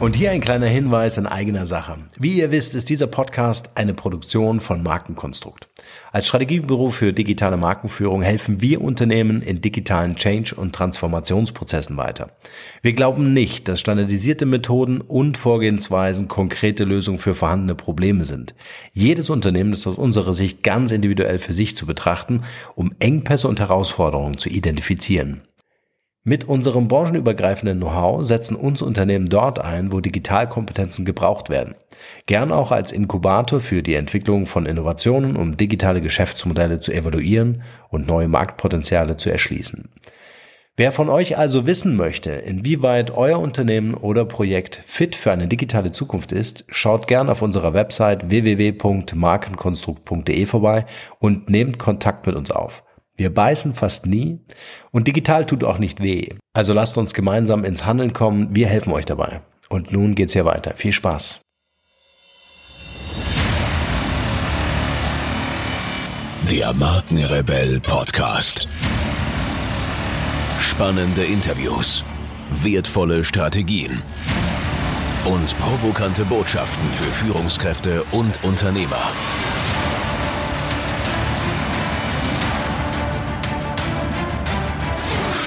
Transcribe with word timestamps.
Und 0.00 0.14
hier 0.14 0.30
ein 0.30 0.40
kleiner 0.40 0.68
Hinweis 0.68 1.18
in 1.18 1.26
eigener 1.26 1.66
Sache. 1.66 1.96
Wie 2.20 2.38
ihr 2.38 2.52
wisst, 2.52 2.76
ist 2.76 2.88
dieser 2.88 3.08
Podcast 3.08 3.70
eine 3.76 3.94
Produktion 3.94 4.60
von 4.60 4.80
Markenkonstrukt. 4.84 5.68
Als 6.12 6.28
Strategiebüro 6.28 6.90
für 6.90 7.12
digitale 7.12 7.56
Markenführung 7.56 8.22
helfen 8.22 8.60
wir 8.60 8.80
Unternehmen 8.80 9.42
in 9.42 9.60
digitalen 9.60 10.14
Change- 10.14 10.54
und 10.54 10.72
Transformationsprozessen 10.72 11.96
weiter. 11.96 12.30
Wir 12.80 12.92
glauben 12.92 13.32
nicht, 13.32 13.66
dass 13.66 13.80
standardisierte 13.80 14.46
Methoden 14.46 15.00
und 15.00 15.36
Vorgehensweisen 15.36 16.28
konkrete 16.28 16.84
Lösungen 16.84 17.18
für 17.18 17.34
vorhandene 17.34 17.74
Probleme 17.74 18.24
sind. 18.24 18.54
Jedes 18.92 19.30
Unternehmen 19.30 19.72
ist 19.72 19.88
aus 19.88 19.98
unserer 19.98 20.32
Sicht 20.32 20.62
ganz 20.62 20.92
individuell 20.92 21.40
für 21.40 21.52
sich 21.52 21.76
zu 21.76 21.86
betrachten, 21.86 22.44
um 22.76 22.94
Engpässe 23.00 23.48
und 23.48 23.58
Herausforderungen 23.58 24.38
zu 24.38 24.48
identifizieren. 24.48 25.47
Mit 26.24 26.44
unserem 26.44 26.88
branchenübergreifenden 26.88 27.78
Know-how 27.78 28.22
setzen 28.22 28.56
uns 28.56 28.82
Unternehmen 28.82 29.26
dort 29.26 29.60
ein, 29.60 29.92
wo 29.92 30.00
Digitalkompetenzen 30.00 31.04
gebraucht 31.04 31.48
werden. 31.48 31.76
Gern 32.26 32.52
auch 32.52 32.70
als 32.70 32.92
Inkubator 32.92 33.60
für 33.60 33.82
die 33.82 33.94
Entwicklung 33.94 34.46
von 34.46 34.66
Innovationen, 34.66 35.36
um 35.36 35.56
digitale 35.56 36.00
Geschäftsmodelle 36.00 36.78
zu 36.80 36.92
evaluieren 36.92 37.62
und 37.88 38.06
neue 38.06 38.28
Marktpotenziale 38.28 39.16
zu 39.16 39.30
erschließen. 39.30 39.88
Wer 40.76 40.92
von 40.92 41.08
euch 41.08 41.38
also 41.38 41.66
wissen 41.66 41.96
möchte, 41.96 42.30
inwieweit 42.30 43.10
euer 43.10 43.40
Unternehmen 43.40 43.94
oder 43.94 44.24
Projekt 44.24 44.80
fit 44.86 45.16
für 45.16 45.32
eine 45.32 45.48
digitale 45.48 45.90
Zukunft 45.90 46.30
ist, 46.30 46.64
schaut 46.68 47.08
gern 47.08 47.30
auf 47.30 47.42
unserer 47.42 47.74
Website 47.74 48.30
www.markenkonstrukt.de 48.30 50.46
vorbei 50.46 50.86
und 51.18 51.50
nehmt 51.50 51.80
Kontakt 51.80 52.28
mit 52.28 52.36
uns 52.36 52.52
auf. 52.52 52.84
Wir 53.18 53.34
beißen 53.34 53.74
fast 53.74 54.06
nie 54.06 54.38
und 54.92 55.08
digital 55.08 55.44
tut 55.44 55.64
auch 55.64 55.78
nicht 55.78 56.00
weh. 56.00 56.28
Also 56.54 56.72
lasst 56.72 56.96
uns 56.96 57.12
gemeinsam 57.12 57.64
ins 57.64 57.84
Handeln 57.84 58.12
kommen. 58.12 58.54
Wir 58.54 58.68
helfen 58.68 58.92
euch 58.92 59.06
dabei. 59.06 59.40
Und 59.68 59.90
nun 59.90 60.14
geht's 60.14 60.34
hier 60.34 60.44
weiter. 60.44 60.74
Viel 60.76 60.92
Spaß. 60.92 61.40
Der 66.48 66.72
Markenrebell 66.72 67.80
Podcast. 67.80 68.68
Spannende 70.60 71.24
Interviews, 71.24 72.04
wertvolle 72.62 73.24
Strategien 73.24 74.00
und 75.24 75.58
provokante 75.58 76.24
Botschaften 76.24 76.88
für 76.92 77.10
Führungskräfte 77.10 78.04
und 78.12 78.44
Unternehmer. 78.44 79.10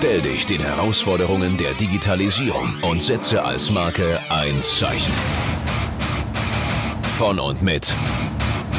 Stell 0.04 0.24
dich 0.24 0.48
den 0.48 0.62
Herausforderungen 0.62 1.58
der 1.58 1.76
Digitalisierung 1.76 2.74
und 2.82 3.04
setze 3.04 3.46
als 3.46 3.70
Marke 3.70 4.20
ein 4.32 4.60
Zeichen. 4.60 5.14
Von 7.20 7.40
und 7.40 7.62
mit 7.62 7.94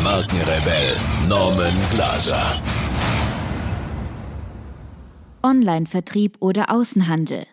Markenrebell 0.03 0.97
Norman 1.29 1.75
Glaser. 1.93 2.61
Online-Vertrieb 5.45 6.39
oder 6.41 6.73
Außenhandel. 6.73 7.47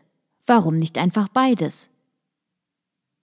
Warum 0.47 0.77
nicht 0.77 0.97
einfach 0.97 1.27
beides? 1.29 1.91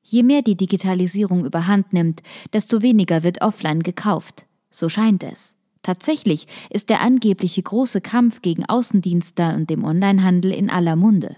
Je 0.03 0.23
mehr 0.23 0.43
die 0.43 0.57
Digitalisierung 0.57 1.45
überhand 1.45 1.93
nimmt, 1.93 2.23
desto 2.53 2.83
weniger 2.83 3.25
wird 3.25 3.43
offline 3.43 3.83
gekauft. 3.83 4.47
So 4.71 4.89
scheint 4.89 5.25
es. 5.25 5.57
Tatsächlich 5.87 6.49
ist 6.69 6.91
der 6.91 7.01
angebliche 7.01 7.63
große 7.63 8.01
Kampf 8.01 8.43
gegen 8.43 8.67
Außendienstler 8.67 9.55
und 9.55 9.71
dem 9.71 9.85
Onlinehandel 9.85 10.51
in 10.51 10.69
aller 10.69 10.97
Munde. 10.97 11.37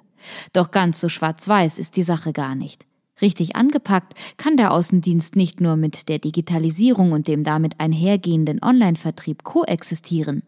Doch 0.54 0.70
ganz 0.70 1.00
so 1.00 1.10
schwarz-weiß 1.10 1.78
ist 1.78 1.98
die 1.98 2.02
Sache 2.02 2.32
gar 2.32 2.54
nicht. 2.54 2.86
Richtig 3.20 3.56
angepackt 3.56 4.14
kann 4.38 4.56
der 4.56 4.72
Außendienst 4.72 5.36
nicht 5.36 5.60
nur 5.60 5.76
mit 5.76 6.08
der 6.08 6.18
Digitalisierung 6.18 7.12
und 7.12 7.28
dem 7.28 7.44
damit 7.44 7.78
einhergehenden 7.78 8.62
Online-Vertrieb 8.62 9.44
koexistieren. 9.44 10.42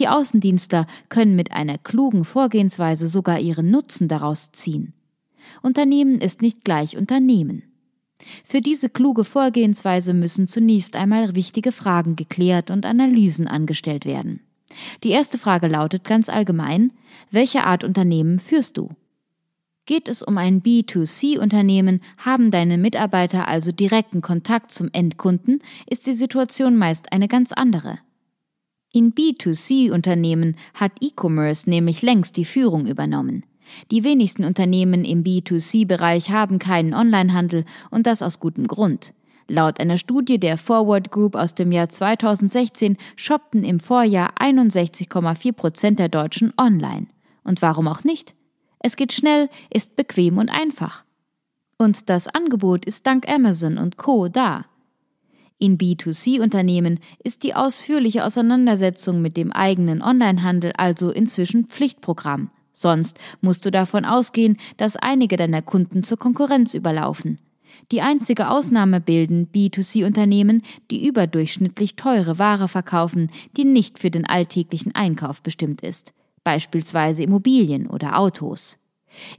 Die 0.00 0.08
Außendienstler 0.08 0.88
können 1.08 1.36
mit 1.36 1.52
einer 1.52 1.78
klugen 1.78 2.24
Vorgehensweise 2.24 3.06
sogar 3.06 3.38
ihren 3.38 3.70
Nutzen 3.70 4.08
daraus 4.08 4.50
ziehen. 4.50 4.94
Unternehmen 5.62 6.20
ist 6.20 6.42
nicht 6.42 6.64
gleich 6.64 6.96
Unternehmen. 6.96 7.62
Für 8.44 8.60
diese 8.60 8.88
kluge 8.88 9.24
Vorgehensweise 9.24 10.14
müssen 10.14 10.46
zunächst 10.48 10.96
einmal 10.96 11.34
wichtige 11.34 11.72
Fragen 11.72 12.16
geklärt 12.16 12.70
und 12.70 12.86
Analysen 12.86 13.48
angestellt 13.48 14.04
werden. 14.04 14.40
Die 15.02 15.10
erste 15.10 15.38
Frage 15.38 15.68
lautet 15.68 16.04
ganz 16.04 16.28
allgemein, 16.28 16.92
welche 17.30 17.64
Art 17.64 17.84
Unternehmen 17.84 18.40
führst 18.40 18.76
du? 18.76 18.90
Geht 19.86 20.08
es 20.08 20.22
um 20.22 20.38
ein 20.38 20.62
B2C-Unternehmen, 20.62 22.00
haben 22.16 22.50
deine 22.50 22.78
Mitarbeiter 22.78 23.48
also 23.48 23.70
direkten 23.70 24.22
Kontakt 24.22 24.70
zum 24.70 24.88
Endkunden, 24.92 25.60
ist 25.88 26.06
die 26.06 26.14
Situation 26.14 26.78
meist 26.78 27.12
eine 27.12 27.28
ganz 27.28 27.52
andere. 27.52 27.98
In 28.92 29.12
B2C-Unternehmen 29.12 30.56
hat 30.72 30.92
E-Commerce 31.00 31.68
nämlich 31.68 32.00
längst 32.00 32.36
die 32.36 32.44
Führung 32.46 32.86
übernommen. 32.86 33.44
Die 33.90 34.04
wenigsten 34.04 34.44
Unternehmen 34.44 35.04
im 35.04 35.24
B2C-Bereich 35.24 36.30
haben 36.30 36.58
keinen 36.58 36.94
Onlinehandel 36.94 37.64
und 37.90 38.06
das 38.06 38.22
aus 38.22 38.40
gutem 38.40 38.66
Grund. 38.66 39.12
Laut 39.46 39.78
einer 39.78 39.98
Studie 39.98 40.38
der 40.38 40.56
Forward 40.56 41.10
Group 41.10 41.34
aus 41.34 41.54
dem 41.54 41.70
Jahr 41.70 41.88
2016 41.88 42.96
shoppten 43.16 43.62
im 43.62 43.78
Vorjahr 43.78 44.32
61,4 44.40 45.52
Prozent 45.52 45.98
der 45.98 46.08
Deutschen 46.08 46.52
online. 46.56 47.06
Und 47.42 47.60
warum 47.60 47.88
auch 47.88 48.04
nicht? 48.04 48.34
Es 48.78 48.96
geht 48.96 49.12
schnell, 49.12 49.50
ist 49.72 49.96
bequem 49.96 50.38
und 50.38 50.48
einfach. 50.48 51.04
Und 51.78 52.08
das 52.08 52.28
Angebot 52.28 52.84
ist 52.84 53.06
dank 53.06 53.28
Amazon 53.28 53.78
und 53.78 53.96
Co. 53.96 54.28
da. 54.28 54.64
In 55.58 55.78
B2C-Unternehmen 55.78 57.00
ist 57.22 57.42
die 57.42 57.54
ausführliche 57.54 58.24
Auseinandersetzung 58.24 59.22
mit 59.22 59.36
dem 59.36 59.52
eigenen 59.52 60.02
Onlinehandel 60.02 60.72
also 60.76 61.10
inzwischen 61.10 61.66
Pflichtprogramm. 61.66 62.50
Sonst 62.74 63.18
musst 63.40 63.64
du 63.64 63.70
davon 63.70 64.04
ausgehen, 64.04 64.58
dass 64.76 64.96
einige 64.96 65.36
deiner 65.36 65.62
Kunden 65.62 66.02
zur 66.02 66.18
Konkurrenz 66.18 66.74
überlaufen. 66.74 67.38
Die 67.90 68.02
einzige 68.02 68.50
Ausnahme 68.50 69.00
bilden 69.00 69.48
B2C-Unternehmen, 69.52 70.62
die 70.90 71.06
überdurchschnittlich 71.06 71.96
teure 71.96 72.38
Ware 72.38 72.68
verkaufen, 72.68 73.30
die 73.56 73.64
nicht 73.64 73.98
für 73.98 74.10
den 74.10 74.26
alltäglichen 74.26 74.94
Einkauf 74.94 75.42
bestimmt 75.42 75.80
ist, 75.80 76.12
beispielsweise 76.42 77.22
Immobilien 77.22 77.86
oder 77.86 78.18
Autos. 78.18 78.78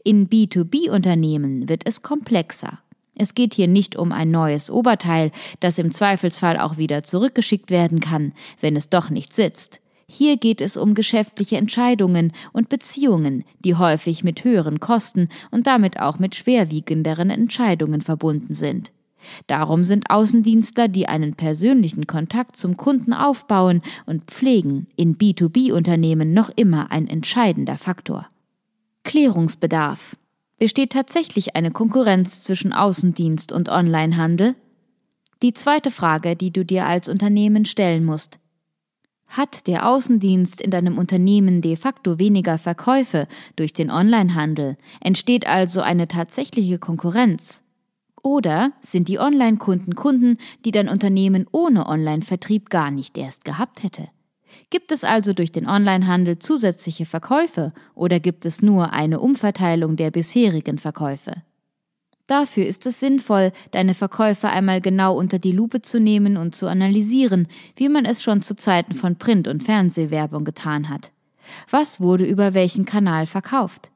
In 0.03 0.29
B2B-Unternehmen 0.29 1.67
wird 1.67 1.85
es 1.85 2.01
komplexer. 2.01 2.79
Es 3.17 3.33
geht 3.33 3.53
hier 3.53 3.67
nicht 3.67 3.95
um 3.95 4.11
ein 4.11 4.31
neues 4.31 4.69
Oberteil, 4.69 5.31
das 5.59 5.77
im 5.77 5.91
Zweifelsfall 5.91 6.57
auch 6.57 6.77
wieder 6.77 7.03
zurückgeschickt 7.03 7.71
werden 7.71 7.99
kann, 7.99 8.33
wenn 8.61 8.75
es 8.75 8.89
doch 8.89 9.09
nicht 9.09 9.33
sitzt. 9.33 9.81
Hier 10.07 10.37
geht 10.37 10.61
es 10.61 10.77
um 10.77 10.93
geschäftliche 10.93 11.57
Entscheidungen 11.57 12.31
und 12.53 12.69
Beziehungen, 12.69 13.43
die 13.59 13.75
häufig 13.75 14.23
mit 14.23 14.43
höheren 14.43 14.79
Kosten 14.79 15.29
und 15.49 15.65
damit 15.65 15.99
auch 15.99 16.19
mit 16.19 16.35
schwerwiegenderen 16.35 17.31
Entscheidungen 17.31 18.01
verbunden 18.01 18.53
sind. 18.53 18.91
Darum 19.47 19.83
sind 19.83 20.11
Außendienstler, 20.11 20.87
die 20.87 21.07
einen 21.07 21.33
persönlichen 21.33 22.05
Kontakt 22.05 22.55
zum 22.55 22.77
Kunden 22.77 23.13
aufbauen 23.13 23.81
und 24.05 24.25
pflegen, 24.25 24.85
in 24.95 25.17
B2B-Unternehmen 25.17 26.33
noch 26.33 26.51
immer 26.55 26.91
ein 26.91 27.07
entscheidender 27.07 27.79
Faktor. 27.79 28.27
Klärungsbedarf. 29.03 30.15
Besteht 30.57 30.91
tatsächlich 30.91 31.55
eine 31.55 31.71
Konkurrenz 31.71 32.43
zwischen 32.43 32.71
Außendienst 32.71 33.51
und 33.51 33.69
Onlinehandel? 33.69 34.55
Die 35.41 35.53
zweite 35.53 35.91
Frage, 35.91 36.35
die 36.35 36.51
du 36.51 36.63
dir 36.63 36.85
als 36.85 37.09
Unternehmen 37.09 37.65
stellen 37.65 38.05
musst. 38.05 38.39
Hat 39.27 39.67
der 39.67 39.87
Außendienst 39.87 40.61
in 40.61 40.71
deinem 40.71 40.97
Unternehmen 40.97 41.61
de 41.61 41.75
facto 41.75 42.19
weniger 42.19 42.57
Verkäufe 42.57 43.27
durch 43.55 43.73
den 43.73 43.91
Onlinehandel, 43.91 44.77
entsteht 45.01 45.47
also 45.47 45.81
eine 45.81 46.07
tatsächliche 46.07 46.79
Konkurrenz? 46.79 47.63
Oder 48.23 48.71
sind 48.81 49.07
die 49.07 49.19
Online-Kunden 49.19 49.95
Kunden, 49.95 50.37
die 50.63 50.71
dein 50.71 50.89
Unternehmen 50.89 51.45
ohne 51.51 51.87
Online-Vertrieb 51.87 52.69
gar 52.69 52.91
nicht 52.91 53.17
erst 53.17 53.45
gehabt 53.45 53.83
hätte? 53.83 54.07
Gibt 54.69 54.91
es 54.91 55.03
also 55.03 55.33
durch 55.33 55.51
den 55.51 55.67
Onlinehandel 55.67 56.39
zusätzliche 56.39 57.05
Verkäufe 57.05 57.73
oder 57.93 58.19
gibt 58.19 58.45
es 58.45 58.61
nur 58.61 58.93
eine 58.93 59.19
Umverteilung 59.19 59.95
der 59.95 60.11
bisherigen 60.11 60.77
Verkäufe? 60.77 61.43
Dafür 62.27 62.65
ist 62.65 62.85
es 62.87 62.99
sinnvoll, 62.99 63.51
deine 63.71 63.93
Verkäufe 63.93 64.49
einmal 64.49 64.81
genau 64.81 65.15
unter 65.15 65.37
die 65.37 65.51
Lupe 65.51 65.81
zu 65.81 65.99
nehmen 65.99 66.37
und 66.37 66.55
zu 66.55 66.67
analysieren, 66.67 67.47
wie 67.75 67.87
man 67.87 68.05
es 68.05 68.23
schon 68.23 68.41
zu 68.41 68.55
Zeiten 68.55 68.93
von 68.93 69.17
Print- 69.17 69.47
und 69.47 69.63
Fernsehwerbung 69.63 70.43
getan 70.43 70.89
hat. 70.89 71.11
Was 71.69 72.01
wurde 72.01 72.25
über 72.25 72.55
welchen 72.55 72.85
Kanal 72.85 73.27
verkauft? 73.27 73.91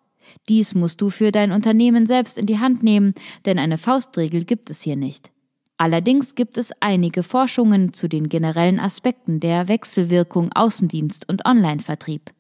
Dies 0.48 0.76
musst 0.76 1.02
du 1.02 1.10
für 1.10 1.32
dein 1.32 1.52
Unternehmen 1.52 2.06
selbst 2.06 2.38
in 2.38 2.46
die 2.46 2.60
Hand 2.60 2.84
nehmen, 2.84 3.16
denn 3.46 3.58
eine 3.58 3.80
Faustregel 3.80 4.46
gibt 4.46 4.70
es 4.70 4.84
hier 4.84 4.96
nicht. 4.96 5.32
Allerdings 5.78 6.36
gibt 6.36 6.58
es 6.58 6.72
einige 6.82 7.24
Forschungen 7.24 7.94
zu 7.94 8.08
den 8.10 8.30
generellen 8.30 8.80
Aspekten 8.80 9.40
der 9.40 9.68
Wechselwirkung 9.68 10.52
Außendienst 10.54 11.28
und 11.28 11.48
Onlinevertrieb. 11.48 12.32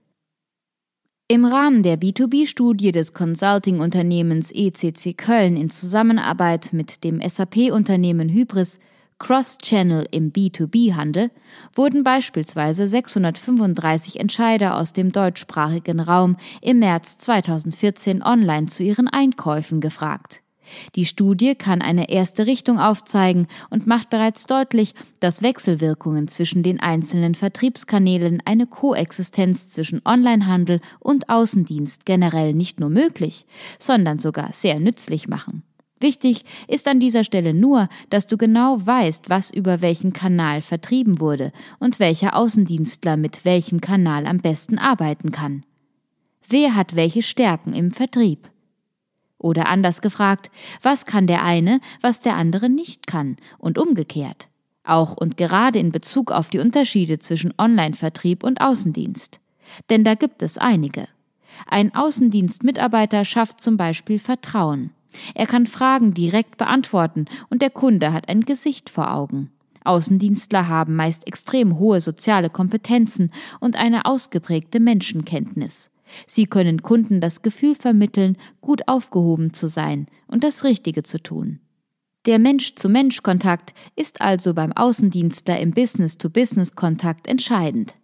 Im 1.31 1.46
Rahmen 1.46 1.84
der 1.84 2.00
B2B-Studie 2.00 2.92
des 2.92 3.14
Consulting-Unternehmens 3.14 4.52
ECC 4.52 5.16
Köln 5.16 5.58
in 5.58 5.70
Zusammenarbeit 5.70 6.74
mit 6.74 7.04
dem 7.04 7.22
SAP-Unternehmen 7.22 8.30
Hybris 8.30 8.80
Cross-Channel 9.20 10.08
im 10.10 10.34
B2B-Handel 10.34 11.30
wurden 11.76 12.04
beispielsweise 12.04 12.88
635 12.88 14.20
Entscheider 14.20 14.76
aus 14.76 14.92
dem 14.94 15.12
deutschsprachigen 15.12 16.00
Raum 16.00 16.36
im 16.64 16.80
März 16.80 17.20
2014 17.20 18.24
online 18.24 18.66
zu 18.66 18.81
ihren 18.81 19.08
Einkäufen 19.08 19.81
gefragt. 19.81 20.42
Die 20.95 21.06
Studie 21.06 21.56
kann 21.56 21.81
eine 21.81 22.10
erste 22.10 22.45
Richtung 22.45 22.80
aufzeigen 22.80 23.48
und 23.69 23.88
macht 23.88 24.10
bereits 24.10 24.45
deutlich, 24.45 24.94
dass 25.19 25.42
Wechselwirkungen 25.42 26.27
zwischen 26.27 26.63
den 26.63 26.80
einzelnen 26.80 27.36
Vertriebskanälen 27.36 28.42
eine 28.45 28.68
Koexistenz 28.68 29.69
zwischen 29.69 30.01
Onlinehandel 30.06 30.80
und 31.00 31.30
Außendienst 31.30 32.06
generell 32.06 32.54
nicht 32.54 32.80
nur 32.80 32.89
möglich, 32.89 33.45
sondern 33.80 34.19
sogar 34.19 34.54
sehr 34.54 34.80
nützlich 34.80 35.27
machen. 35.27 35.63
Wichtig 36.00 36.45
ist 36.68 36.88
an 36.88 37.00
dieser 37.00 37.24
Stelle 37.24 37.54
nur, 37.54 37.89
dass 38.10 38.25
du 38.25 38.38
genau 38.38 38.77
weißt, 38.80 39.30
was 39.30 39.51
über 39.51 39.81
welchen 39.81 40.13
Kanal 40.13 40.62
vertrieben 40.62 41.19
wurde 41.19 41.51
und 41.80 42.00
welcher 42.00 42.36
Außendienstler 42.38 43.18
mit 43.18 43.44
welchem 43.44 43.81
Kanal 43.81 44.25
am 44.25 44.38
besten 44.38 44.77
arbeiten 44.77 45.31
kann. 45.31 45.63
Wer 46.48 46.75
hat 46.75 46.95
welche 46.95 47.21
Stärken 47.21 47.74
im 47.74 47.92
Vertrieb? 47.92 48.50
Oder 49.39 49.68
anders 49.68 50.01
gefragt, 50.01 50.51
was 50.81 51.06
kann 51.06 51.25
der 51.25 51.44
eine, 51.44 51.80
was 52.01 52.21
der 52.21 52.36
andere 52.36 52.69
nicht 52.69 53.07
kann 53.07 53.38
und 53.57 53.77
umgekehrt? 53.77 54.50
Auch 54.83 55.15
und 55.15 55.38
gerade 55.38 55.80
in 55.80 55.91
Bezug 55.91 56.31
auf 56.31 56.50
die 56.50 56.59
Unterschiede 56.59 57.19
zwischen 57.19 57.53
Online-Vertrieb 57.57 58.44
und 58.44 58.62
Außendienst. 58.62 59.39
Denn 59.89 60.03
da 60.03 60.15
gibt 60.15 60.44
es 60.44 60.57
einige. 60.57 61.07
Ein 61.68 61.95
Außendienstmitarbeiter 61.95 63.24
schafft 63.25 63.62
zum 63.62 63.77
Beispiel 63.77 64.19
Vertrauen. 64.19 64.91
Er 65.36 65.47
kann 65.47 65.68
Fragen 65.68 66.13
direkt 66.13 66.57
beantworten 66.57 67.25
und 67.50 67.62
der 67.62 67.69
Kunde 67.69 68.13
hat 68.13 68.30
ein 68.30 68.42
Gesicht 68.42 68.89
vor 68.89 69.13
Augen. 69.13 69.51
Außendienstler 69.83 70.68
haben 70.68 70.95
meist 70.95 71.25
extrem 71.27 71.80
hohe 71.80 72.01
soziale 72.01 72.50
Kompetenzen 72.50 73.31
und 73.59 73.75
eine 73.75 74.06
ausgeprägte 74.06 74.80
Menschenkenntnis. 74.80 75.89
Sie 76.27 76.45
können 76.45 76.81
Kunden 76.81 77.21
das 77.21 77.41
Gefühl 77.41 77.75
vermitteln, 77.75 78.38
gut 78.61 78.88
aufgehoben 78.88 79.53
zu 79.53 79.67
sein 79.67 80.07
und 80.27 80.44
das 80.44 80.63
Richtige 80.63 81.03
zu 81.03 81.21
tun. 81.21 81.59
Der 82.25 82.38
Mensch-zu-Mensch-Kontakt 82.38 83.73
ist 83.95 84.21
also 84.21 84.53
beim 84.53 84.73
Außendienstler 84.73 85.59
im 85.59 85.71
Business-to-Business-Kontakt 85.71 87.27
entscheidend. 87.27 87.95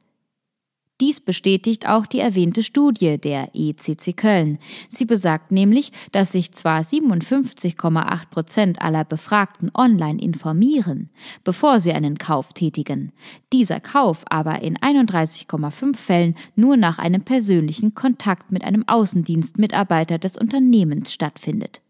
Dies 1.02 1.20
bestätigt 1.20 1.90
auch 1.90 2.06
die 2.06 2.20
erwähnte 2.20 2.64
Studie 2.64 3.18
der 3.18 3.50
ECC 3.54 4.16
Köln. 4.16 4.60
Sie 4.88 5.04
besagt 5.04 5.52
nämlich, 5.52 5.92
dass 6.14 6.32
sich 6.32 6.54
zwar 6.54 6.80
57,8 6.82 8.30
Prozent 8.30 8.82
aller 8.82 9.04
Befragten 9.04 9.72
online 9.74 10.22
informieren, 10.22 11.10
bevor 11.44 11.82
sie 11.82 11.92
einen 11.92 12.18
Kauf 12.18 12.54
tätigen, 12.54 13.12
dieser 13.52 13.82
Kauf 13.82 14.24
aber 14.30 14.62
in 14.62 14.78
31,5 14.78 15.98
Fällen 15.98 16.36
nur 16.56 16.78
nach 16.78 16.98
einem 16.98 17.24
persönlichen 17.24 17.94
Kontakt 17.94 18.54
mit 18.54 18.64
einem 18.64 18.88
Außendienstmitarbeiter 18.88 20.18
des 20.18 20.38
Unternehmens 20.38 21.12
stattfindet. 21.12 21.82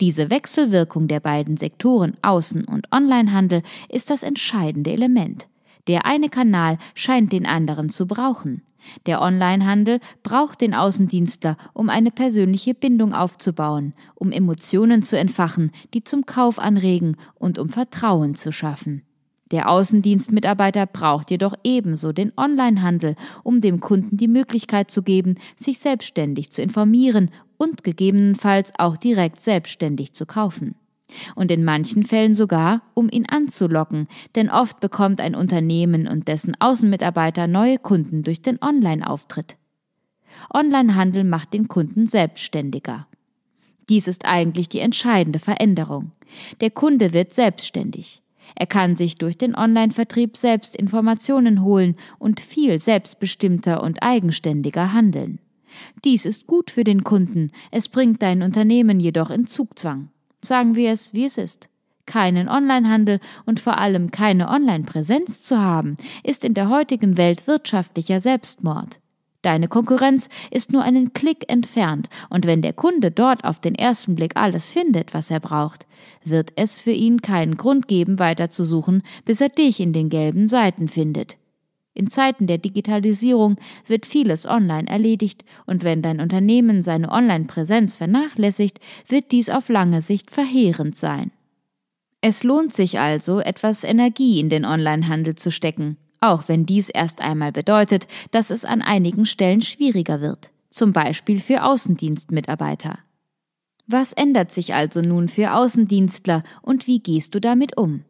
Diese 0.00 0.30
Wechselwirkung 0.30 1.08
der 1.08 1.20
beiden 1.20 1.58
Sektoren 1.58 2.16
Außen- 2.22 2.64
und 2.66 2.90
Onlinehandel 2.90 3.62
ist 3.90 4.08
das 4.08 4.22
entscheidende 4.22 4.92
Element. 4.92 5.46
Der 5.86 6.06
eine 6.06 6.28
Kanal 6.28 6.78
scheint 6.94 7.32
den 7.32 7.46
anderen 7.46 7.90
zu 7.90 8.06
brauchen. 8.06 8.62
Der 9.06 9.20
Onlinehandel 9.20 10.00
braucht 10.22 10.60
den 10.60 10.74
Außendienstler, 10.74 11.56
um 11.72 11.88
eine 11.88 12.10
persönliche 12.10 12.74
Bindung 12.74 13.14
aufzubauen, 13.14 13.94
um 14.14 14.32
Emotionen 14.32 15.02
zu 15.02 15.18
entfachen, 15.18 15.72
die 15.94 16.04
zum 16.04 16.26
Kauf 16.26 16.58
anregen 16.58 17.16
und 17.34 17.58
um 17.58 17.68
Vertrauen 17.68 18.34
zu 18.34 18.52
schaffen. 18.52 19.02
Der 19.52 19.70
Außendienstmitarbeiter 19.70 20.86
braucht 20.86 21.30
jedoch 21.30 21.54
ebenso 21.62 22.12
den 22.12 22.32
Onlinehandel, 22.36 23.14
um 23.44 23.60
dem 23.60 23.78
Kunden 23.78 24.16
die 24.16 24.28
Möglichkeit 24.28 24.90
zu 24.90 25.02
geben, 25.02 25.36
sich 25.54 25.78
selbstständig 25.78 26.50
zu 26.50 26.62
informieren 26.62 27.30
und 27.56 27.84
gegebenenfalls 27.84 28.72
auch 28.78 28.96
direkt 28.96 29.40
selbstständig 29.40 30.12
zu 30.12 30.26
kaufen. 30.26 30.74
Und 31.34 31.50
in 31.50 31.64
manchen 31.64 32.04
Fällen 32.04 32.34
sogar, 32.34 32.82
um 32.94 33.08
ihn 33.10 33.26
anzulocken, 33.26 34.08
denn 34.34 34.50
oft 34.50 34.80
bekommt 34.80 35.20
ein 35.20 35.34
Unternehmen 35.34 36.08
und 36.08 36.28
dessen 36.28 36.54
Außenmitarbeiter 36.58 37.46
neue 37.46 37.78
Kunden 37.78 38.22
durch 38.22 38.42
den 38.42 38.58
Online-Auftritt. 38.60 39.56
Onlinehandel 40.52 41.24
macht 41.24 41.52
den 41.52 41.68
Kunden 41.68 42.06
selbstständiger. 42.06 43.06
Dies 43.88 44.08
ist 44.08 44.26
eigentlich 44.26 44.68
die 44.68 44.80
entscheidende 44.80 45.38
Veränderung. 45.38 46.12
Der 46.60 46.70
Kunde 46.70 47.14
wird 47.14 47.34
selbstständig. 47.34 48.22
Er 48.54 48.66
kann 48.66 48.96
sich 48.96 49.16
durch 49.16 49.36
den 49.38 49.54
Online-Vertrieb 49.54 50.36
selbst 50.36 50.76
Informationen 50.76 51.62
holen 51.62 51.96
und 52.18 52.40
viel 52.40 52.78
selbstbestimmter 52.78 53.82
und 53.82 54.02
eigenständiger 54.02 54.92
handeln. 54.92 55.40
Dies 56.04 56.24
ist 56.24 56.46
gut 56.46 56.70
für 56.70 56.84
den 56.84 57.04
Kunden, 57.04 57.50
es 57.70 57.88
bringt 57.88 58.22
dein 58.22 58.42
Unternehmen 58.42 59.00
jedoch 59.00 59.30
in 59.30 59.46
Zugzwang. 59.46 60.10
Sagen 60.42 60.76
wir 60.76 60.92
es, 60.92 61.14
wie 61.14 61.24
es 61.24 61.38
ist. 61.38 61.68
Keinen 62.06 62.48
Onlinehandel 62.48 63.18
und 63.46 63.58
vor 63.58 63.78
allem 63.78 64.10
keine 64.10 64.48
Online-Präsenz 64.48 65.42
zu 65.42 65.58
haben, 65.58 65.96
ist 66.22 66.44
in 66.44 66.54
der 66.54 66.68
heutigen 66.68 67.16
Welt 67.16 67.46
wirtschaftlicher 67.46 68.20
Selbstmord. 68.20 69.00
Deine 69.42 69.68
Konkurrenz 69.68 70.28
ist 70.50 70.72
nur 70.72 70.82
einen 70.82 71.12
Klick 71.12 71.50
entfernt, 71.50 72.08
und 72.30 72.46
wenn 72.46 72.62
der 72.62 72.72
Kunde 72.72 73.10
dort 73.12 73.44
auf 73.44 73.60
den 73.60 73.74
ersten 73.74 74.14
Blick 74.16 74.36
alles 74.36 74.66
findet, 74.66 75.14
was 75.14 75.30
er 75.30 75.40
braucht, 75.40 75.86
wird 76.24 76.52
es 76.56 76.78
für 76.80 76.90
ihn 76.90 77.22
keinen 77.22 77.56
Grund 77.56 77.86
geben, 77.86 78.18
weiter 78.18 78.50
zu 78.50 78.64
suchen, 78.64 79.02
bis 79.24 79.40
er 79.40 79.48
dich 79.48 79.78
in 79.78 79.92
den 79.92 80.08
gelben 80.08 80.48
Seiten 80.48 80.88
findet. 80.88 81.36
In 81.96 82.10
Zeiten 82.10 82.46
der 82.46 82.58
Digitalisierung 82.58 83.56
wird 83.86 84.04
vieles 84.04 84.44
online 84.44 84.86
erledigt 84.86 85.46
und 85.64 85.82
wenn 85.82 86.02
dein 86.02 86.20
Unternehmen 86.20 86.82
seine 86.82 87.10
Online-Präsenz 87.10 87.96
vernachlässigt, 87.96 88.80
wird 89.08 89.32
dies 89.32 89.48
auf 89.48 89.70
lange 89.70 90.02
Sicht 90.02 90.30
verheerend 90.30 90.94
sein. 90.94 91.30
Es 92.20 92.44
lohnt 92.44 92.74
sich 92.74 92.98
also, 93.00 93.40
etwas 93.40 93.82
Energie 93.82 94.40
in 94.40 94.50
den 94.50 94.66
Onlinehandel 94.66 95.36
zu 95.36 95.50
stecken, 95.50 95.96
auch 96.20 96.48
wenn 96.48 96.66
dies 96.66 96.90
erst 96.90 97.22
einmal 97.22 97.52
bedeutet, 97.52 98.08
dass 98.30 98.50
es 98.50 98.66
an 98.66 98.82
einigen 98.82 99.24
Stellen 99.24 99.62
schwieriger 99.62 100.20
wird, 100.20 100.50
zum 100.68 100.92
Beispiel 100.92 101.40
für 101.40 101.64
Außendienstmitarbeiter. 101.64 102.98
Was 103.86 104.12
ändert 104.12 104.50
sich 104.50 104.74
also 104.74 105.00
nun 105.00 105.30
für 105.30 105.54
Außendienstler 105.54 106.42
und 106.60 106.86
wie 106.86 106.98
gehst 106.98 107.34
du 107.34 107.40
damit 107.40 107.78
um? 107.78 108.02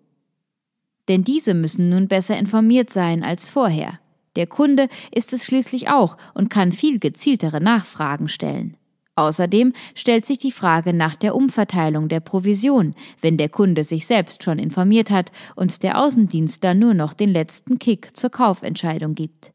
Denn 1.09 1.25
diese 1.25 1.55
müssen 1.55 1.89
nun 1.89 2.09
besser 2.09 2.37
informiert 2.39 2.91
sein 2.91 3.23
als 3.23 3.49
vorher. 3.49 4.01
Der 4.37 4.47
Kunde 4.47 4.89
ist 5.13 5.33
es 5.33 5.45
schließlich 5.45 5.89
auch 5.89 6.17
und 6.35 6.51
kann 6.51 6.73
viel 6.73 6.99
gezieltere 6.99 7.63
Nachfragen 7.63 8.29
stellen. 8.29 8.77
Außerdem 9.19 9.73
stellt 9.95 10.27
sich 10.27 10.37
die 10.37 10.53
Frage 10.53 10.93
nach 10.93 11.17
der 11.17 11.35
Umverteilung 11.35 12.09
der 12.09 12.21
Provision, 12.21 12.95
wenn 13.23 13.39
der 13.39 13.49
Kunde 13.49 13.83
sich 13.83 14.07
selbst 14.07 14.45
schon 14.45 14.59
informiert 14.59 15.11
hat 15.11 15.33
und 15.55 15.83
der 15.83 15.99
Außendienstler 15.99 16.75
nur 16.75 16.93
noch 16.93 17.15
den 17.15 17.31
letzten 17.31 17.79
Kick 17.79 18.15
zur 18.15 18.29
Kaufentscheidung 18.29 19.15
gibt. 19.15 19.53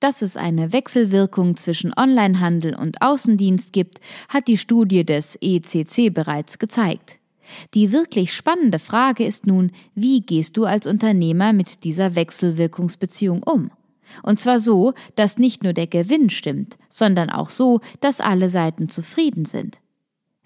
Dass 0.00 0.22
es 0.22 0.38
eine 0.38 0.72
Wechselwirkung 0.72 1.56
zwischen 1.56 1.92
Onlinehandel 1.94 2.74
und 2.74 3.02
Außendienst 3.02 3.74
gibt, 3.74 3.98
hat 4.30 4.48
die 4.48 4.58
Studie 4.58 5.04
des 5.04 5.36
ECC 5.40 6.12
bereits 6.12 6.58
gezeigt. 6.58 7.18
Die 7.74 7.92
wirklich 7.92 8.34
spannende 8.34 8.78
Frage 8.78 9.24
ist 9.24 9.46
nun, 9.46 9.72
wie 9.94 10.20
gehst 10.20 10.56
du 10.56 10.64
als 10.64 10.86
Unternehmer 10.86 11.52
mit 11.52 11.84
dieser 11.84 12.14
Wechselwirkungsbeziehung 12.14 13.42
um? 13.42 13.70
Und 14.22 14.40
zwar 14.40 14.58
so, 14.58 14.94
dass 15.14 15.38
nicht 15.38 15.62
nur 15.62 15.72
der 15.72 15.86
Gewinn 15.86 16.30
stimmt, 16.30 16.78
sondern 16.88 17.30
auch 17.30 17.50
so, 17.50 17.80
dass 18.00 18.20
alle 18.20 18.48
Seiten 18.48 18.88
zufrieden 18.88 19.44
sind. 19.44 19.78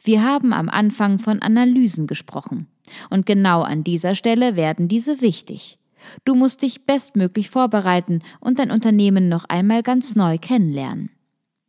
Wir 0.03 0.23
haben 0.23 0.53
am 0.53 0.69
Anfang 0.69 1.19
von 1.19 1.43
Analysen 1.43 2.07
gesprochen. 2.07 2.69
Und 3.11 3.27
genau 3.27 3.63
an 3.63 3.85
dieser 3.85 4.15
Stelle 4.15 4.57
werden 4.57 4.89
diese 4.89 5.21
wichtig. 5.21 5.79
Du 6.25 6.35
musst 6.35 6.63
dich 6.63 6.87
bestmöglich 6.87 7.51
vorbereiten 7.51 8.23
und 8.41 8.59
dein 8.59 8.71
Unternehmen 8.71 9.29
noch 9.29 9.45
einmal 9.45 9.83
ganz 9.83 10.17
neu 10.17 10.39
kennenlernen. 10.39 11.11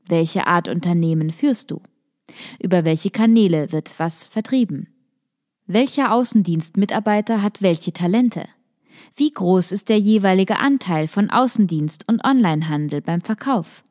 Welche 0.07 0.47
Art 0.47 0.67
Unternehmen 0.69 1.29
führst 1.29 1.69
du? 1.69 1.81
Über 2.59 2.85
welche 2.85 3.09
Kanäle 3.09 3.71
wird 3.73 4.00
was 4.00 4.25
vertrieben? 4.25 4.88
Welcher 5.73 6.11
Außendienstmitarbeiter 6.11 7.41
hat 7.41 7.61
welche 7.61 7.93
Talente? 7.93 8.43
Wie 9.15 9.31
groß 9.31 9.71
ist 9.71 9.87
der 9.87 9.97
jeweilige 9.99 10.59
Anteil 10.59 11.07
von 11.07 11.29
Außendienst 11.29 12.09
und 12.09 12.25
Onlinehandel 12.25 12.99
beim 12.99 13.21
Verkauf? 13.21 13.81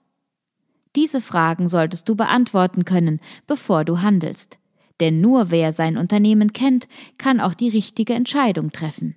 Diese 0.95 1.23
Fragen 1.23 1.69
solltest 1.69 2.07
du 2.07 2.17
beantworten 2.17 2.85
können, 2.85 3.19
bevor 3.47 3.87
du 3.87 4.03
handelst. 4.03 4.59
Denn 5.01 5.23
nur 5.23 5.51
wer 5.51 5.73
sein 5.73 5.97
Unternehmen 5.97 6.53
kennt, 6.53 6.87
kann 7.17 7.41
auch 7.41 7.55
die 7.55 7.71
richtige 7.71 8.13
Entscheidung 8.13 8.73
treffen. 8.73 9.17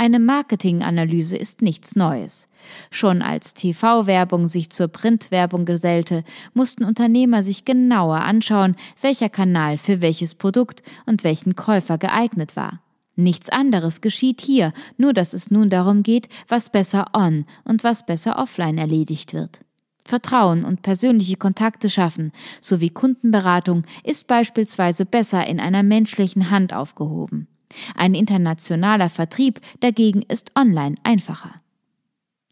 Eine 0.00 0.20
Marketinganalyse 0.20 1.36
ist 1.36 1.60
nichts 1.60 1.96
Neues. 1.96 2.46
Schon 2.88 3.20
als 3.20 3.54
TV-Werbung 3.54 4.46
sich 4.46 4.70
zur 4.70 4.86
Printwerbung 4.86 5.64
gesellte, 5.64 6.22
mussten 6.54 6.84
Unternehmer 6.84 7.42
sich 7.42 7.64
genauer 7.64 8.20
anschauen, 8.20 8.76
welcher 9.02 9.28
Kanal 9.28 9.76
für 9.76 10.00
welches 10.00 10.36
Produkt 10.36 10.84
und 11.06 11.24
welchen 11.24 11.56
Käufer 11.56 11.98
geeignet 11.98 12.54
war. 12.54 12.80
Nichts 13.16 13.48
anderes 13.48 14.00
geschieht 14.00 14.40
hier, 14.40 14.72
nur 14.98 15.12
dass 15.12 15.32
es 15.32 15.50
nun 15.50 15.68
darum 15.68 16.04
geht, 16.04 16.28
was 16.46 16.70
besser 16.70 17.06
on 17.12 17.44
und 17.64 17.82
was 17.82 18.06
besser 18.06 18.38
offline 18.38 18.78
erledigt 18.78 19.34
wird. 19.34 19.62
Vertrauen 20.04 20.64
und 20.64 20.82
persönliche 20.82 21.36
Kontakte 21.36 21.90
schaffen 21.90 22.30
sowie 22.60 22.90
Kundenberatung 22.90 23.82
ist 24.04 24.28
beispielsweise 24.28 25.04
besser 25.06 25.44
in 25.48 25.58
einer 25.58 25.82
menschlichen 25.82 26.50
Hand 26.50 26.72
aufgehoben. 26.72 27.48
Ein 27.94 28.14
internationaler 28.14 29.10
Vertrieb 29.10 29.60
dagegen 29.80 30.22
ist 30.22 30.52
online 30.56 30.96
einfacher. 31.02 31.54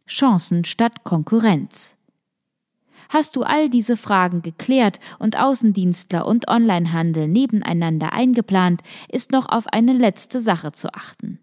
Chancen 0.07 0.65
statt 0.65 1.05
Konkurrenz. 1.05 1.97
Hast 3.09 3.37
du 3.37 3.43
all 3.43 3.69
diese 3.71 3.97
Fragen 3.97 4.43
geklärt 4.43 4.99
und 5.19 5.39
Außendienstler 5.39 6.27
und 6.27 6.49
Onlinehandel 6.49 7.29
nebeneinander 7.29 8.13
eingeplant, 8.13 8.83
ist 9.09 9.31
noch 9.31 9.49
auf 9.49 9.67
eine 9.69 9.93
letzte 9.93 10.41
Sache 10.41 10.73
zu 10.73 10.93
achten. 10.93 11.39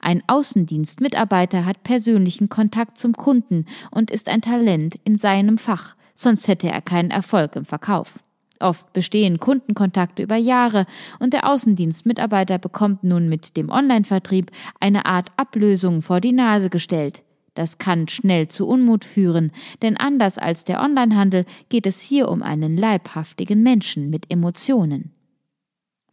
Ein 0.00 0.22
Außendienstmitarbeiter 0.26 1.64
hat 1.64 1.82
persönlichen 1.82 2.48
Kontakt 2.48 2.98
zum 2.98 3.12
Kunden 3.12 3.66
und 3.90 4.10
ist 4.10 4.28
ein 4.28 4.40
Talent 4.40 4.96
in 5.04 5.16
seinem 5.16 5.58
Fach, 5.58 5.96
sonst 6.14 6.48
hätte 6.48 6.68
er 6.68 6.80
keinen 6.80 7.10
Erfolg 7.10 7.56
im 7.56 7.64
Verkauf. 7.64 8.18
Oft 8.64 8.94
bestehen 8.94 9.38
Kundenkontakte 9.40 10.22
über 10.22 10.36
Jahre 10.36 10.86
und 11.20 11.34
der 11.34 11.50
Außendienstmitarbeiter 11.50 12.58
bekommt 12.58 13.04
nun 13.04 13.28
mit 13.28 13.58
dem 13.58 13.68
Online-Vertrieb 13.68 14.50
eine 14.80 15.04
Art 15.04 15.32
Ablösung 15.36 16.00
vor 16.00 16.22
die 16.22 16.32
Nase 16.32 16.70
gestellt. 16.70 17.22
Das 17.52 17.76
kann 17.76 18.08
schnell 18.08 18.48
zu 18.48 18.66
Unmut 18.66 19.04
führen, 19.04 19.52
denn 19.82 19.98
anders 19.98 20.38
als 20.38 20.64
der 20.64 20.82
Onlinehandel 20.82 21.44
geht 21.68 21.86
es 21.86 22.00
hier 22.00 22.30
um 22.30 22.42
einen 22.42 22.78
leibhaftigen 22.78 23.62
Menschen 23.62 24.08
mit 24.08 24.30
Emotionen. 24.30 25.12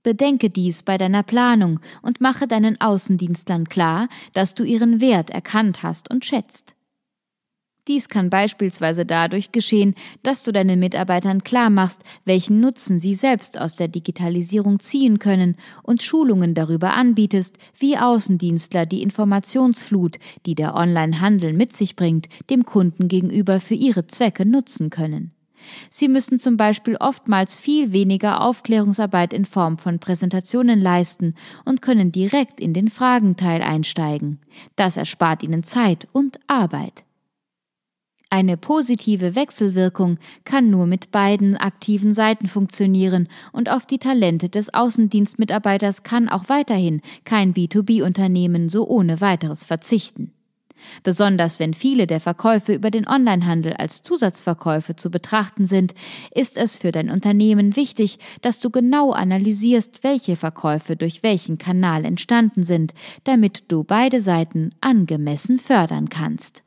Bedenke 0.04 0.50
dies 0.50 0.84
bei 0.84 0.98
deiner 0.98 1.24
Planung 1.24 1.80
und 2.02 2.20
mache 2.20 2.48
deinen 2.48 2.82
Außendienstlern 2.82 3.70
klar, 3.70 4.10
dass 4.34 4.56
du 4.56 4.66
ihren 4.66 5.00
Wert 5.00 5.30
erkannt 5.30 5.84
hast 5.84 6.12
und 6.12 6.26
schätzt. 6.26 6.76
Dies 7.88 8.10
kann 8.10 8.30
beispielsweise 8.30 9.08
dadurch 9.08 9.52
geschehen, 9.52 9.96
dass 10.22 10.44
du 10.44 10.52
deinen 10.52 10.80
Mitarbeitern 10.80 11.44
klar 11.44 11.72
machst, 11.72 12.02
welchen 12.26 12.60
Nutzen 12.60 13.00
sie 13.00 13.16
selbst 13.16 13.60
aus 13.60 13.76
der 13.76 13.88
Digitalisierung 13.88 14.80
ziehen 14.80 15.18
können 15.18 15.56
und 15.82 16.04
Schulungen 16.04 16.54
darüber 16.54 16.94
anbietest, 16.94 17.58
wie 17.80 17.98
Außendienstler 17.98 18.86
die 18.86 19.02
Informationsflut, 19.02 20.18
die 20.46 20.54
der 20.54 20.76
Onlinehandel 20.76 21.54
mit 21.54 21.76
sich 21.76 21.96
bringt, 21.96 22.28
dem 22.52 22.66
Kunden 22.66 23.08
gegenüber 23.08 23.60
für 23.60 23.76
ihre 23.76 24.06
Zwecke 24.06 24.46
nutzen 24.46 24.92
können. 24.92 25.32
Sie 25.90 26.08
müssen 26.08 26.40
zum 26.40 26.58
Beispiel 26.58 26.98
oftmals 26.98 27.56
viel 27.56 27.92
weniger 27.92 28.42
Aufklärungsarbeit 28.42 29.34
in 29.34 29.46
Form 29.46 29.78
von 29.78 30.00
Präsentationen 30.00 30.82
leisten 30.82 31.36
und 31.66 31.82
können 31.82 32.12
direkt 32.12 32.60
in 32.60 32.74
den 32.74 32.90
Fragenteil 32.90 33.62
einsteigen. 33.62 34.40
Das 34.76 34.98
erspart 34.98 35.44
ihnen 35.44 35.64
Zeit 35.64 36.08
und 36.12 36.40
Arbeit. 36.48 37.04
Eine 38.34 38.56
positive 38.56 39.36
Wechselwirkung 39.36 40.18
kann 40.46 40.70
nur 40.70 40.86
mit 40.86 41.12
beiden 41.12 41.58
aktiven 41.58 42.14
Seiten 42.14 42.48
funktionieren 42.48 43.28
und 43.52 43.70
auf 43.70 43.86
die 43.86 43.98
Talente 43.98 44.48
des 44.48 44.74
Außendienstmitarbeiters 44.74 46.04
kann 46.04 46.30
auch 46.30 46.48
weiterhin 46.48 47.02
kein 47.26 47.54
B2B-Unternehmen 47.54 48.70
so 48.70 48.88
ohne 48.88 49.20
weiteres 49.20 49.66
verzichten. 49.66 50.32
Besonders 51.04 51.60
wenn 51.60 51.74
viele 51.74 52.08
der 52.08 52.22
Verkäufe 52.22 52.74
über 52.74 52.90
den 52.90 53.06
Onlinehandel 53.06 53.74
als 53.74 54.02
Zusatzverkäufe 54.02 54.96
zu 54.96 55.12
betrachten 55.12 55.66
sind, 55.66 55.94
ist 56.34 56.58
es 56.58 56.78
für 56.78 56.94
dein 56.94 57.10
Unternehmen 57.10 57.76
wichtig, 57.76 58.18
dass 58.42 58.62
du 58.62 58.70
genau 58.70 59.12
analysierst, 59.12 60.06
welche 60.06 60.38
Verkäufe 60.38 60.96
durch 60.96 61.22
welchen 61.22 61.58
Kanal 61.58 62.06
entstanden 62.06 62.64
sind, 62.64 62.94
damit 63.26 63.66
du 63.68 63.84
beide 63.84 64.22
Seiten 64.22 64.70
angemessen 64.80 65.60
fördern 65.60 66.08
kannst. 66.08 66.64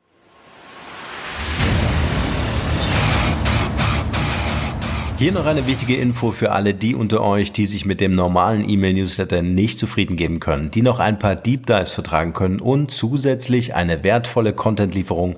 Hier 5.17 5.31
noch 5.31 5.45
eine 5.45 5.65
wichtige 5.65 5.95
Info 5.95 6.31
für 6.31 6.51
alle 6.51 6.73
die 6.73 6.93
unter 6.93 7.21
euch, 7.21 7.53
die 7.53 7.65
sich 7.65 7.85
mit 7.85 8.01
dem 8.01 8.15
normalen 8.15 8.69
E-Mail-Newsletter 8.69 9.41
nicht 9.41 9.79
zufrieden 9.79 10.17
geben 10.17 10.41
können, 10.41 10.71
die 10.71 10.81
noch 10.81 10.99
ein 10.99 11.19
paar 11.19 11.37
Deep 11.37 11.65
Dives 11.65 11.93
vertragen 11.93 12.33
können 12.33 12.59
und 12.59 12.91
zusätzlich 12.91 13.75
eine 13.75 14.03
wertvolle 14.03 14.51
Content-Lieferung 14.51 15.37